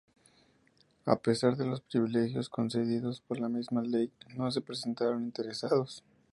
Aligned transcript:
A 1.05 1.15
pesar 1.19 1.57
de 1.57 1.67
los 1.67 1.81
privilegios 1.81 2.49
concedidos 2.49 3.21
por 3.21 3.39
la 3.39 3.49
misma 3.49 3.83
Ley, 3.83 4.11
no 4.35 4.49
se 4.49 4.59
presentaron 4.59 5.23
interesados. 5.25 6.03